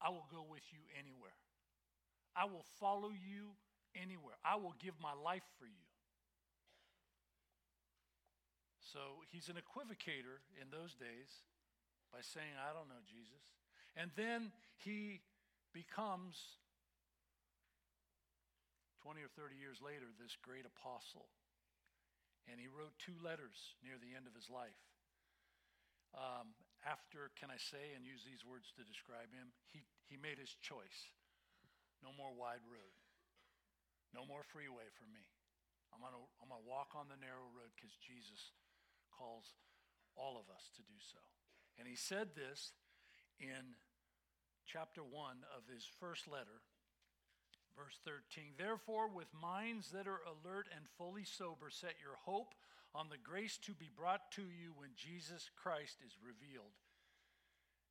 [0.02, 1.38] I will go with you anywhere.
[2.34, 3.54] I will follow you
[3.94, 4.34] anywhere.
[4.44, 5.86] I will give my life for you.
[8.92, 11.46] So he's an equivocator in those days
[12.12, 13.40] by saying, I don't know Jesus.
[13.96, 15.24] And then he
[15.72, 16.60] becomes,
[19.00, 21.32] 20 or 30 years later, this great apostle.
[22.50, 24.76] And he wrote two letters near the end of his life.
[26.12, 30.38] Um, after, can I say, and use these words to describe him, he, he made
[30.38, 31.10] his choice.
[32.02, 32.94] No more wide road.
[34.10, 35.22] No more freeway for me.
[35.94, 38.52] I'm going to I'm going to walk on the narrow road because Jesus
[39.12, 39.54] calls
[40.16, 41.20] all of us to do so.
[41.78, 42.72] And he said this
[43.40, 43.76] in
[44.68, 46.64] chapter 1 of his first letter,
[47.76, 48.56] verse 13.
[48.56, 52.56] Therefore, with minds that are alert and fully sober, set your hope
[52.94, 56.76] on the grace to be brought to you when Jesus Christ is revealed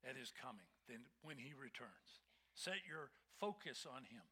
[0.08, 2.22] at his coming, then when he returns.
[2.54, 3.10] Set your
[3.40, 4.22] focus on him.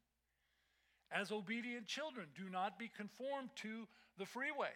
[1.11, 4.75] As obedient children, do not be conformed to the freeway,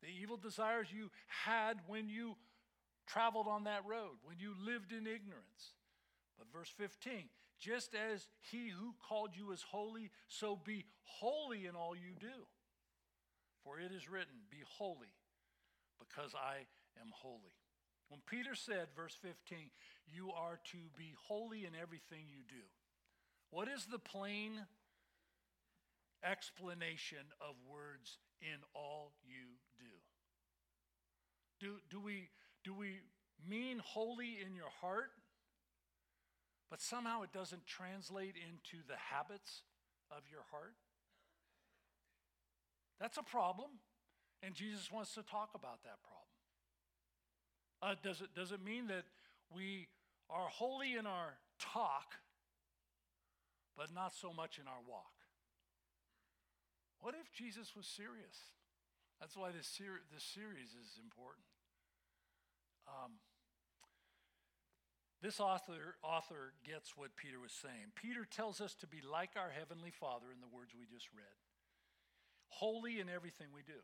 [0.00, 2.36] the evil desires you had when you
[3.06, 5.76] traveled on that road, when you lived in ignorance.
[6.38, 11.76] But verse 15, just as he who called you is holy, so be holy in
[11.76, 12.46] all you do.
[13.64, 15.14] For it is written, Be holy,
[15.98, 16.66] because I
[17.00, 17.54] am holy.
[18.08, 19.70] When Peter said, verse 15,
[20.12, 22.64] you are to be holy in everything you do.
[23.50, 24.52] What is the plain
[26.22, 29.84] explanation of words in all you do?
[31.60, 32.28] Do, do, we,
[32.64, 33.00] do we
[33.48, 35.10] mean holy in your heart,
[36.70, 39.62] but somehow it doesn't translate into the habits
[40.10, 40.74] of your heart?
[43.02, 43.82] That's a problem,
[44.44, 46.30] and Jesus wants to talk about that problem.
[47.82, 49.02] Uh, does, it, does it mean that
[49.50, 49.88] we
[50.30, 52.14] are holy in our talk,
[53.76, 55.10] but not so much in our walk?
[57.00, 58.54] What if Jesus was serious?
[59.18, 61.42] That's why this, ser- this series is important.
[62.86, 63.18] Um,
[65.20, 67.98] this author, author gets what Peter was saying.
[67.98, 71.34] Peter tells us to be like our Heavenly Father in the words we just read
[72.58, 73.80] holy in everything we do.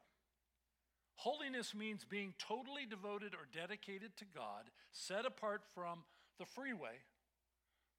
[1.16, 6.04] Holiness means being totally devoted or dedicated to God, set apart from
[6.38, 7.02] the freeway,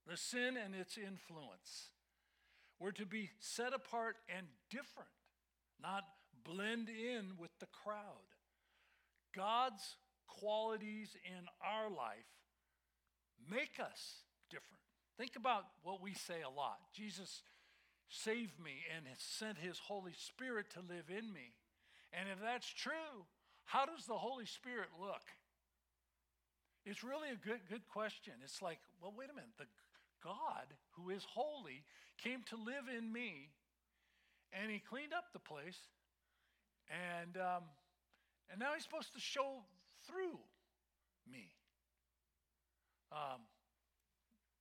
[0.08, 1.90] the sin and its influence.
[2.80, 5.10] We're to be set apart and different,
[5.82, 6.06] not
[6.46, 8.30] blend in with the crowd.
[9.36, 9.98] God's
[10.28, 12.30] qualities in our life
[13.50, 14.82] make us different.
[15.18, 17.42] Think about what we say a lot Jesus
[18.10, 21.54] saved me and has sent his Holy Spirit to live in me.
[22.12, 23.26] And if that's true,
[23.66, 25.22] how does the Holy Spirit look?
[26.86, 28.34] It's really a good, good question.
[28.44, 29.54] It's like, well, wait a minute.
[29.58, 29.70] The
[30.24, 31.84] God who is holy
[32.18, 33.50] came to live in me,
[34.52, 35.78] and he cleaned up the place,
[36.90, 37.64] and um,
[38.50, 39.62] And now he's supposed to show
[40.08, 40.40] through
[41.30, 41.54] me.
[43.12, 43.42] Um,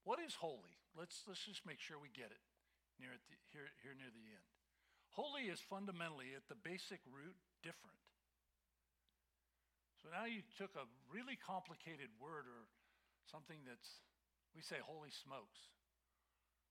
[0.04, 0.76] what is holy?
[0.98, 2.42] Let's, let's just make sure we get it
[2.98, 4.46] near the, here, here near the end.
[5.14, 7.98] Holy is fundamentally, at the basic root, different.
[9.98, 12.70] So now you took a really complicated word or
[13.26, 13.98] something that's,
[14.54, 15.58] we say holy smokes,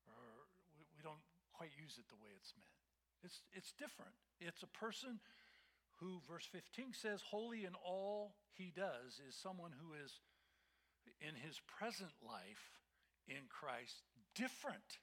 [0.07, 0.47] or
[0.79, 1.19] we, we don't
[1.51, 2.79] quite use it the way it's meant.
[3.25, 4.15] It's, it's different.
[4.39, 5.19] It's a person
[5.99, 10.21] who, verse 15 says, holy in all he does is someone who is
[11.19, 12.79] in his present life
[13.27, 14.05] in Christ
[14.35, 15.01] different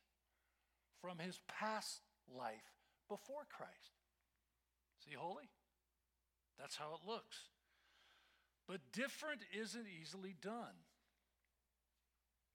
[1.04, 2.00] from his past
[2.32, 2.72] life
[3.10, 3.92] before Christ.
[5.04, 5.52] See, holy?
[6.58, 7.52] That's how it looks.
[8.66, 10.80] But different isn't easily done.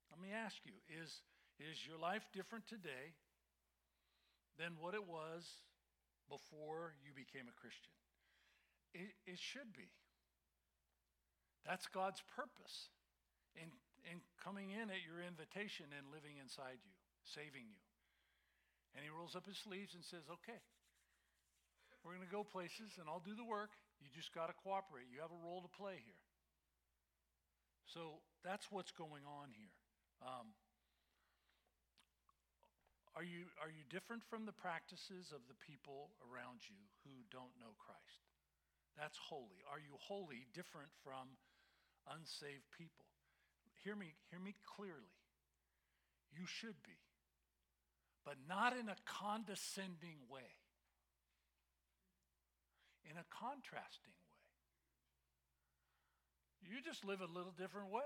[0.10, 1.22] Let me ask you is,
[1.62, 3.14] is your life different today
[4.58, 5.46] than what it was
[6.28, 7.94] before you became a Christian?
[8.96, 9.94] It, it should be.
[11.68, 12.90] That's God's purpose
[13.54, 13.70] in,
[14.10, 17.78] in coming in at your invitation and living inside you, saving you.
[19.00, 20.60] And he rolls up his sleeves and says, Okay,
[22.04, 23.72] we're going to go places and I'll do the work.
[24.04, 25.08] You just got to cooperate.
[25.08, 26.24] You have a role to play here.
[27.96, 29.72] So that's what's going on here.
[30.20, 30.52] Um,
[33.16, 37.56] are you, are you different from the practices of the people around you who don't
[37.56, 38.20] know Christ?
[39.00, 39.64] That's holy.
[39.72, 41.40] Are you holy different from
[42.04, 43.08] unsaved people?
[43.84, 45.16] Hear me, hear me clearly.
[46.36, 47.00] You should be,
[48.30, 50.54] but not in a condescending way,
[53.10, 54.38] in a contrasting way.
[56.62, 58.06] You just live a little different way.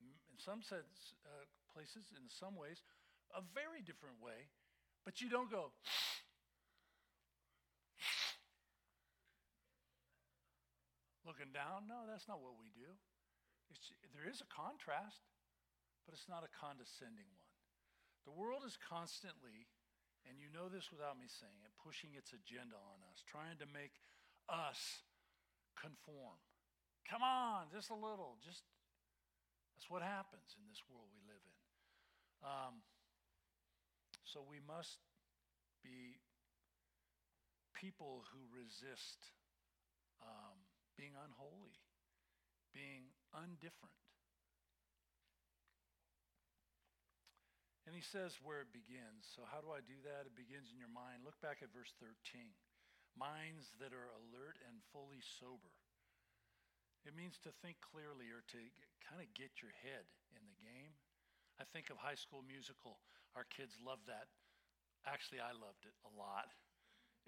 [0.00, 2.80] In some sense, uh, places, in some ways,
[3.36, 4.48] a very different way,
[5.04, 5.68] but you don't go,
[11.28, 11.92] looking down.
[11.92, 12.88] No, that's not what we do.
[13.68, 15.28] It's, there is a contrast,
[16.08, 17.45] but it's not a condescending one.
[18.26, 19.70] The world is constantly,
[20.26, 23.68] and you know this without me saying it, pushing its agenda on us, trying to
[23.70, 24.02] make
[24.50, 25.06] us
[25.78, 26.42] conform.
[27.06, 28.34] Come on, just a little.
[28.42, 28.66] Just
[29.78, 31.58] that's what happens in this world we live in.
[32.42, 32.74] Um,
[34.26, 34.98] so we must
[35.86, 36.18] be
[37.76, 39.30] people who resist
[40.18, 40.66] um,
[40.98, 41.78] being unholy,
[42.74, 44.05] being undifferent.
[47.86, 49.30] And he says where it begins.
[49.30, 50.26] So, how do I do that?
[50.26, 51.22] It begins in your mind.
[51.22, 52.50] Look back at verse 13.
[53.14, 55.72] Minds that are alert and fully sober.
[57.06, 58.60] It means to think clearly or to
[59.06, 60.98] kind of get your head in the game.
[61.62, 62.98] I think of High School Musical.
[63.38, 64.28] Our kids love that.
[65.06, 66.50] Actually, I loved it a lot.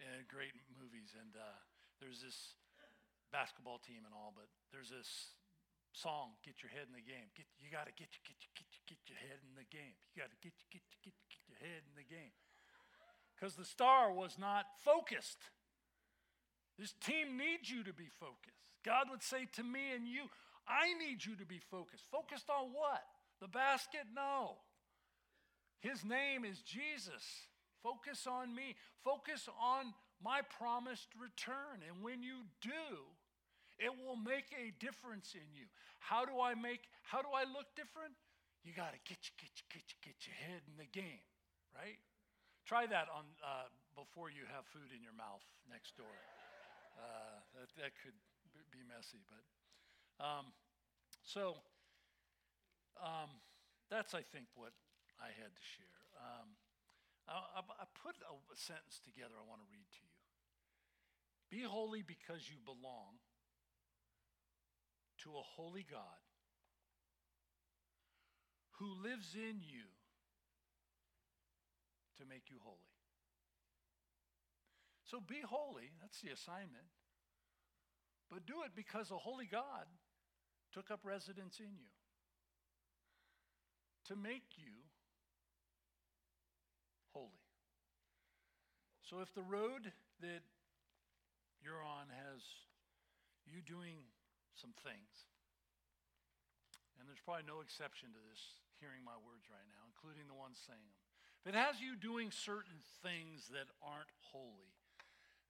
[0.03, 1.15] And great movies.
[1.15, 1.57] And uh,
[2.03, 2.59] there's this
[3.31, 5.37] basketball team and all, but there's this
[5.93, 8.99] song, "Get Your Head in the Game." Get, you got to get get get get
[9.05, 9.93] your head in the game.
[10.17, 12.33] You got to get get get get your head in the game.
[13.37, 15.39] Because the star was not focused.
[16.79, 18.65] This team needs you to be focused.
[18.85, 20.27] God would say to me and you,
[20.67, 22.05] I need you to be focused.
[22.11, 23.03] Focused on what?
[23.41, 24.07] The basket?
[24.15, 24.59] No.
[25.81, 27.23] His name is Jesus.
[27.83, 28.75] Focus on me.
[29.05, 31.83] Focus on my promised return.
[31.87, 33.07] And when you do,
[33.79, 35.67] it will make a difference in you.
[36.01, 38.15] How do I make, how do I look different?
[38.67, 41.25] You got to get, get, get, get your head in the game,
[41.73, 41.99] right?
[42.67, 46.13] Try that on uh, before you have food in your mouth next door.
[46.99, 48.19] Uh, that, that could
[48.75, 49.45] be messy, but
[50.19, 50.51] um,
[51.23, 51.63] so
[52.99, 53.31] um,
[53.89, 54.75] that's I think what
[55.23, 55.99] I had to share.
[56.19, 56.59] Um,
[57.29, 60.19] I, I put a sentence together I want to read to you.
[61.49, 63.21] Be holy because you belong
[65.25, 66.21] to a holy God
[68.79, 69.87] who lives in you
[72.19, 72.77] to make you holy.
[75.05, 76.87] So be holy, that's the assignment.
[78.31, 79.87] But do it because a holy God
[80.73, 81.91] took up residence in you
[84.07, 84.85] to make you
[87.15, 87.49] holy.
[89.03, 90.45] So if the road that
[91.65, 92.45] you're on has
[93.47, 94.05] you doing
[94.55, 95.25] some things,
[97.01, 98.43] and there's probably no exception to this
[98.79, 101.03] hearing my words right now, including the ones saying them.
[101.43, 104.75] If it has you doing certain things that aren't holy,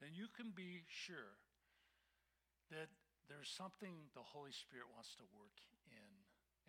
[0.00, 1.40] then you can be sure
[2.68, 2.92] that
[3.28, 5.56] there's something the Holy Spirit wants to work
[5.88, 6.12] in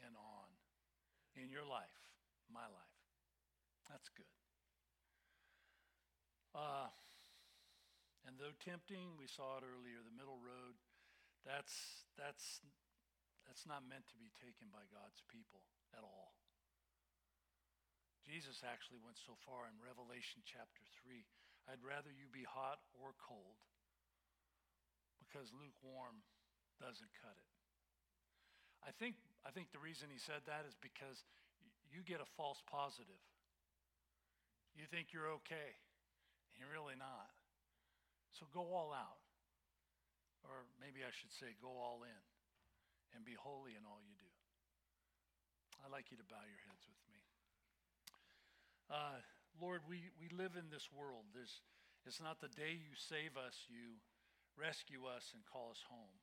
[0.03, 0.49] and on
[1.36, 1.95] in your life,
[2.51, 2.95] my life.
[3.88, 4.28] That's good.
[6.55, 6.91] Uh,
[8.28, 10.76] and though tempting, we saw it earlier, the middle road,
[11.47, 12.60] that's, that's,
[13.47, 15.64] that's not meant to be taken by God's people
[15.95, 16.36] at all.
[18.28, 21.24] Jesus actually went so far in Revelation chapter 3
[21.70, 23.62] I'd rather you be hot or cold
[25.22, 26.26] because lukewarm
[26.82, 27.52] doesn't cut it.
[28.82, 29.14] I think,
[29.46, 31.22] I think the reason he said that is because
[31.94, 33.22] you get a false positive.
[34.74, 35.78] You think you're okay,
[36.50, 37.30] and you're really not.
[38.34, 39.22] So go all out.
[40.48, 42.24] Or maybe I should say, go all in
[43.14, 44.34] and be holy in all you do.
[45.86, 47.19] I'd like you to bow your heads with me.
[48.90, 49.22] Uh,
[49.62, 51.30] Lord, we, we live in this world.
[51.34, 51.62] There's,
[52.06, 54.02] it's not the day you save us, you
[54.58, 56.18] rescue us and call us home.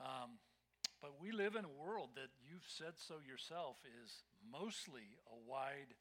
[0.00, 0.30] Um,
[1.02, 5.92] but we live in a world that you've said so yourself is mostly a wide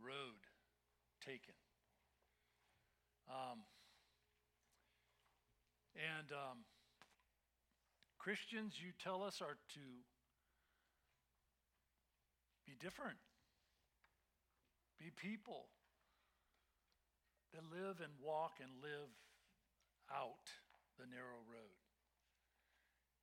[0.00, 0.48] road
[1.24, 1.54] taken.
[3.28, 3.60] Um,
[5.94, 6.64] and um,
[8.18, 9.84] Christians, you tell us, are to
[12.66, 13.18] be different,
[15.00, 15.72] be people
[17.56, 19.08] that live and walk and live
[20.12, 20.52] out
[21.00, 21.80] the narrow road.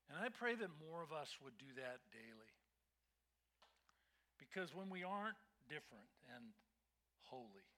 [0.10, 2.54] And I pray that more of us would do that daily.
[4.42, 5.38] Because when we aren't
[5.70, 6.50] different and
[7.30, 7.70] holy,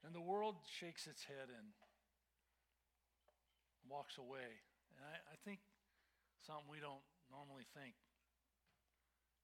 [0.00, 1.68] and the world shakes its head and
[3.84, 4.48] walks away,
[4.96, 5.60] and I, I think
[6.46, 7.92] something we don't normally think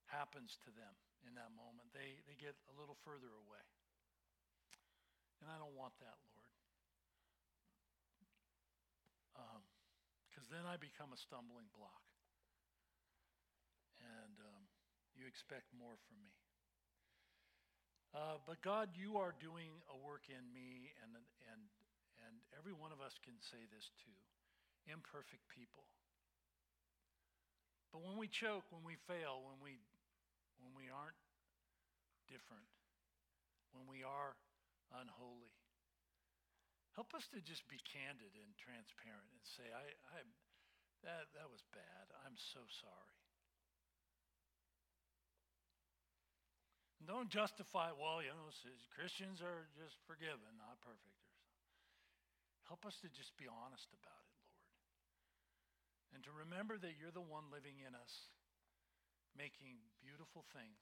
[0.09, 0.95] happens to them
[1.27, 1.91] in that moment.
[1.91, 3.67] They, they get a little further away.
[5.43, 6.49] And I don't want that, Lord.
[10.31, 12.07] Because um, then I become a stumbling block.
[14.01, 14.63] And um,
[15.13, 16.33] you expect more from me.
[18.17, 21.13] Uh, but God, you are doing a work in me, and,
[21.53, 21.63] and,
[22.25, 24.17] and every one of us can say this too
[24.87, 25.83] imperfect people.
[27.91, 29.83] But when we choke, when we fail, when we,
[30.61, 31.19] when we aren't
[32.27, 32.67] different,
[33.73, 34.35] when we are
[34.95, 35.55] unholy,
[36.97, 39.85] help us to just be candid and transparent and say, I,
[40.17, 40.19] I,
[41.05, 42.11] that, that was bad.
[42.25, 43.17] I'm so sorry.
[46.99, 48.49] And don't justify, well, you know,
[48.91, 51.21] Christians are just forgiven, not perfect.
[52.59, 54.59] Or Help us to just be honest about it Lord.
[56.17, 58.33] and to remember that you're the one living in us,
[59.37, 60.81] making beautiful things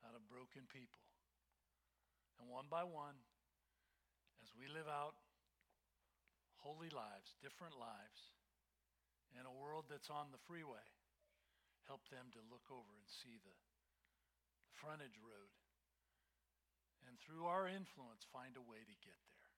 [0.00, 1.04] out of broken people.
[2.40, 3.16] And one by one,
[4.40, 5.16] as we live out
[6.60, 8.34] holy lives, different lives,
[9.36, 10.82] in a world that's on the freeway,
[11.84, 13.56] help them to look over and see the
[14.74, 15.52] frontage road.
[17.06, 19.54] And through our influence, find a way to get there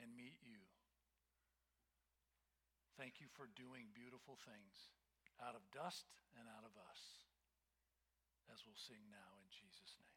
[0.00, 0.62] and meet you.
[2.96, 4.94] Thank you for doing beautiful things
[5.42, 6.06] out of dust
[6.38, 7.26] and out of us,
[8.52, 10.13] as we'll sing now in Jesus' name.